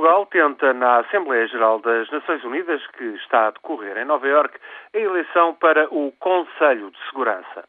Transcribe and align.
Portugal 0.00 0.24
tenta, 0.24 0.72
na 0.72 1.00
Assembleia 1.00 1.46
Geral 1.46 1.78
das 1.78 2.10
Nações 2.10 2.42
Unidas, 2.42 2.80
que 2.96 3.04
está 3.16 3.48
a 3.48 3.50
decorrer 3.50 3.98
em 3.98 4.06
Nova 4.06 4.26
Iorque, 4.26 4.58
a 4.94 4.98
eleição 4.98 5.52
para 5.56 5.94
o 5.94 6.10
Conselho 6.12 6.90
de 6.90 6.98
Segurança. 7.04 7.68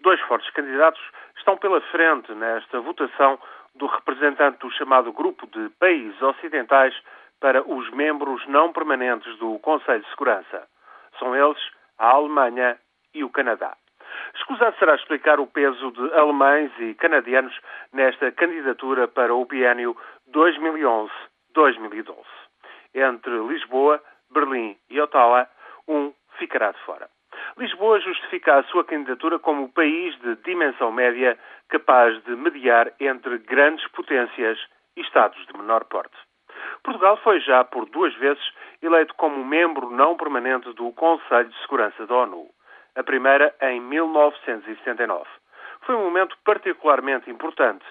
Dois 0.00 0.20
fortes 0.20 0.50
candidatos 0.50 1.00
estão 1.38 1.56
pela 1.56 1.80
frente 1.80 2.30
nesta 2.34 2.78
votação 2.78 3.38
do 3.74 3.86
representante 3.86 4.58
do 4.58 4.70
chamado 4.72 5.14
Grupo 5.14 5.46
de 5.46 5.70
Países 5.80 6.20
Ocidentais 6.20 6.94
para 7.40 7.66
os 7.66 7.90
membros 7.92 8.46
não 8.48 8.70
permanentes 8.70 9.34
do 9.38 9.58
Conselho 9.60 10.02
de 10.02 10.10
Segurança. 10.10 10.68
São 11.18 11.34
eles 11.34 11.62
a 11.98 12.10
Alemanha 12.10 12.76
e 13.14 13.24
o 13.24 13.30
Canadá. 13.30 13.74
Escusado 14.34 14.76
será 14.78 14.94
explicar 14.94 15.40
o 15.40 15.46
peso 15.46 15.90
de 15.90 16.12
alemães 16.12 16.70
e 16.80 16.92
canadianos 16.92 17.58
nesta 17.94 18.30
candidatura 18.30 19.08
para 19.08 19.34
o 19.34 19.46
biênio 19.46 19.96
2011-2012. 21.54 22.16
Entre 22.94 23.30
Lisboa, 23.48 24.02
Berlim 24.30 24.76
e 24.90 25.00
Ottawa, 25.00 25.48
um 25.88 26.12
ficará 26.38 26.72
de 26.72 26.78
fora. 26.80 27.08
Lisboa 27.56 28.00
justifica 28.00 28.58
a 28.58 28.62
sua 28.64 28.84
candidatura 28.84 29.38
como 29.38 29.64
o 29.64 29.72
país 29.72 30.18
de 30.20 30.36
dimensão 30.44 30.92
média 30.92 31.38
capaz 31.68 32.22
de 32.24 32.36
mediar 32.36 32.92
entre 33.00 33.38
grandes 33.38 33.86
potências 33.88 34.58
e 34.96 35.00
Estados 35.00 35.46
de 35.46 35.56
menor 35.56 35.84
porte. 35.84 36.16
Portugal 36.82 37.16
foi 37.18 37.40
já 37.40 37.64
por 37.64 37.86
duas 37.86 38.14
vezes 38.16 38.42
eleito 38.82 39.14
como 39.14 39.44
membro 39.44 39.90
não 39.90 40.16
permanente 40.16 40.72
do 40.74 40.92
Conselho 40.92 41.48
de 41.48 41.60
Segurança 41.62 42.06
da 42.06 42.14
ONU. 42.14 42.48
A 42.94 43.02
primeira 43.02 43.54
em 43.62 43.80
1979. 43.80 45.24
Foi 45.82 45.94
um 45.94 46.04
momento 46.04 46.36
particularmente 46.44 47.30
importante. 47.30 47.84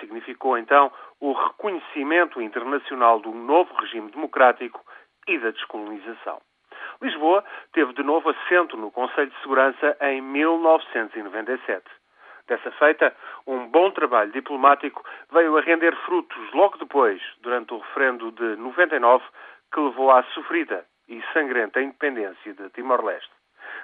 Significou 0.00 0.58
então 0.58 0.92
o 1.20 1.32
reconhecimento 1.32 2.40
internacional 2.40 3.18
do 3.20 3.32
novo 3.32 3.72
regime 3.74 4.10
democrático 4.10 4.84
e 5.26 5.38
da 5.38 5.50
descolonização. 5.50 6.40
Lisboa 7.02 7.44
teve 7.72 7.92
de 7.92 8.02
novo 8.02 8.30
assento 8.30 8.76
no 8.76 8.90
Conselho 8.90 9.30
de 9.30 9.40
Segurança 9.40 9.96
em 10.00 10.20
1997. 10.20 11.84
Dessa 12.46 12.70
feita, 12.72 13.14
um 13.46 13.66
bom 13.68 13.90
trabalho 13.90 14.30
diplomático 14.30 15.04
veio 15.32 15.58
a 15.58 15.60
render 15.60 15.94
frutos 16.04 16.52
logo 16.52 16.78
depois, 16.78 17.20
durante 17.40 17.74
o 17.74 17.78
referendo 17.78 18.30
de 18.32 18.56
99, 18.56 19.24
que 19.72 19.80
levou 19.80 20.12
à 20.12 20.22
sofrida 20.34 20.86
e 21.08 21.20
sangrenta 21.32 21.82
independência 21.82 22.54
de 22.54 22.70
Timor-Leste. 22.70 23.35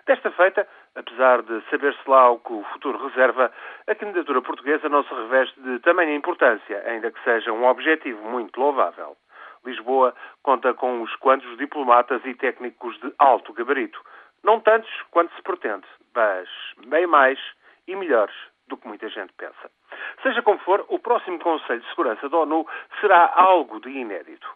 Desta 0.06 0.33
feita, 0.33 0.67
apesar 0.97 1.42
de 1.42 1.62
saber-se 1.70 2.11
lá 2.11 2.31
o 2.31 2.41
que 2.41 2.53
o 2.53 2.64
futuro 2.72 3.06
reserva, 3.06 3.53
a 3.86 3.95
candidatura 3.95 4.42
portuguesa 4.42 4.89
não 4.89 5.05
se 5.05 5.14
reveste 5.14 5.61
de 5.61 5.78
tamanha 5.78 6.14
importância, 6.14 6.83
ainda 6.86 7.12
que 7.12 7.22
seja 7.22 7.53
um 7.53 7.64
objetivo 7.64 8.20
muito 8.28 8.59
louvável. 8.61 9.17
Lisboa 9.64 10.12
conta 10.42 10.75
com 10.75 11.00
uns 11.00 11.14
quantos 11.17 11.56
diplomatas 11.56 12.20
e 12.25 12.34
técnicos 12.34 12.98
de 12.98 13.14
alto 13.17 13.53
gabarito. 13.53 14.00
Não 14.42 14.59
tantos 14.59 14.91
quanto 15.12 15.33
se 15.36 15.42
pretende, 15.42 15.86
mas 16.12 16.48
bem 16.89 17.06
mais 17.06 17.39
e 17.87 17.94
melhores 17.94 18.34
do 18.66 18.77
que 18.77 18.89
muita 18.89 19.09
gente 19.09 19.33
pensa. 19.34 19.70
Seja 20.22 20.42
como 20.42 20.59
for, 20.59 20.84
o 20.89 20.98
próximo 20.98 21.39
Conselho 21.39 21.81
de 21.81 21.89
Segurança 21.91 22.28
da 22.28 22.39
ONU 22.39 22.66
será 23.00 23.33
algo 23.37 23.81
de 23.81 23.91
inédito. 23.91 24.48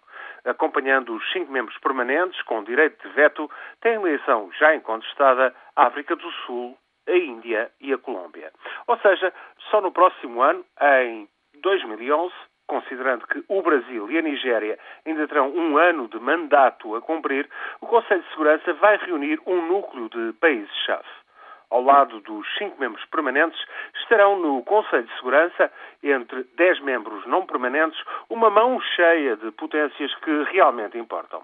Acompanhando 0.47 1.15
os 1.15 1.33
cinco 1.33 1.51
membros 1.51 1.77
permanentes 1.79 2.41
com 2.43 2.63
direito 2.63 3.07
de 3.07 3.15
veto, 3.15 3.51
tem 3.81 3.95
eleição 3.95 4.51
já 4.59 4.75
incontestada 4.75 5.55
a 5.75 5.87
África 5.87 6.15
do 6.15 6.31
Sul, 6.47 6.79
a 7.09 7.13
Índia 7.13 7.71
e 7.81 7.93
a 7.93 7.99
Colômbia. 7.99 8.53
Ou 8.87 8.97
seja, 8.99 9.33
só 9.71 9.81
no 9.81 9.91
próximo 9.91 10.41
ano, 10.41 10.65
em 10.81 11.29
2011, 11.63 12.33
considerando 12.67 13.27
que 13.27 13.45
o 13.49 13.63
Brasil 13.63 14.11
e 14.11 14.19
a 14.19 14.23
Nigéria 14.23 14.79
ainda 15.05 15.27
terão 15.27 15.51
um 15.51 15.79
ano 15.79 16.09
de 16.09 16.19
mandato 16.19 16.95
a 16.95 17.01
cumprir, 17.01 17.49
o 17.81 17.87
Conselho 17.87 18.23
de 18.23 18.29
Segurança 18.31 18.73
vai 18.75 18.97
reunir 18.99 19.41
um 19.47 19.67
núcleo 19.67 20.09
de 20.09 20.33
países-chave. 20.35 21.26
Ao 21.71 21.83
lado 21.83 22.21
dos 22.21 22.47
cinco 22.57 22.79
membros 22.81 23.05
permanentes, 23.07 23.61
estarão 24.01 24.39
no 24.39 24.63
Conselho 24.65 25.05
de 25.05 25.15
Segurança, 25.17 25.73
entre 26.03 26.45
dez 26.57 26.79
membros 26.81 27.27
não 27.27 27.45
permanentes, 27.45 28.01
uma 28.31 28.49
mão 28.51 28.81
cheia 28.81 29.37
de 29.37 29.51
potências 29.53 30.15
que 30.17 30.43
realmente 30.53 30.97
importam. 30.97 31.43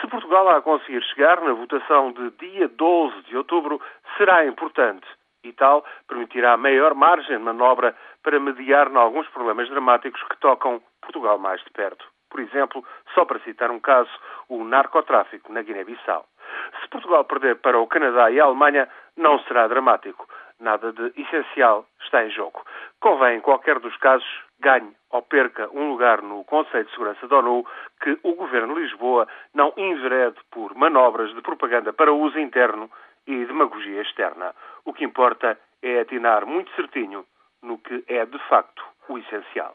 Se 0.00 0.06
Portugal 0.06 0.48
a 0.48 0.62
conseguir 0.62 1.02
chegar 1.04 1.40
na 1.42 1.52
votação 1.52 2.12
de 2.12 2.30
dia 2.38 2.68
12 2.68 3.22
de 3.24 3.36
outubro, 3.36 3.80
será 4.16 4.46
importante 4.46 5.06
e 5.44 5.52
tal 5.52 5.84
permitirá 6.06 6.56
maior 6.56 6.94
margem 6.94 7.36
de 7.36 7.42
manobra 7.42 7.94
para 8.22 8.40
mediar 8.40 8.90
em 8.90 8.96
alguns 8.96 9.28
problemas 9.28 9.68
dramáticos 9.68 10.22
que 10.24 10.38
tocam 10.38 10.82
Portugal 11.00 11.38
mais 11.38 11.62
de 11.62 11.70
perto. 11.70 12.04
Por 12.30 12.40
exemplo, 12.40 12.84
só 13.14 13.24
para 13.24 13.38
citar 13.40 13.70
um 13.70 13.80
caso, 13.80 14.10
o 14.48 14.62
narcotráfico 14.64 15.52
na 15.52 15.62
Guiné-Bissau. 15.62 16.26
Se 16.80 16.88
Portugal 16.88 17.24
perder 17.24 17.56
para 17.56 17.78
o 17.78 17.86
Canadá 17.86 18.30
e 18.30 18.40
a 18.40 18.44
Alemanha, 18.44 18.88
não 19.18 19.38
será 19.40 19.68
dramático. 19.68 20.26
Nada 20.60 20.92
de 20.92 21.12
essencial 21.20 21.86
está 22.02 22.24
em 22.24 22.30
jogo. 22.30 22.64
Convém, 23.00 23.38
em 23.38 23.40
qualquer 23.40 23.78
dos 23.78 23.96
casos, 23.98 24.26
ganhe 24.58 24.92
ou 25.10 25.22
perca 25.22 25.68
um 25.72 25.90
lugar 25.90 26.22
no 26.22 26.44
Conselho 26.44 26.84
de 26.84 26.90
Segurança 26.90 27.28
da 27.28 27.38
ONU, 27.38 27.64
que 28.00 28.18
o 28.22 28.34
Governo 28.34 28.74
de 28.74 28.80
Lisboa 28.80 29.28
não 29.54 29.72
enverede 29.76 30.36
por 30.50 30.74
manobras 30.74 31.34
de 31.34 31.40
propaganda 31.42 31.92
para 31.92 32.12
uso 32.12 32.38
interno 32.38 32.90
e 33.26 33.44
demagogia 33.44 34.02
externa. 34.02 34.54
O 34.84 34.92
que 34.92 35.04
importa 35.04 35.58
é 35.82 36.00
atinar 36.00 36.46
muito 36.46 36.74
certinho 36.74 37.24
no 37.62 37.78
que 37.78 38.04
é 38.08 38.24
de 38.24 38.38
facto 38.48 38.82
o 39.08 39.18
essencial. 39.18 39.74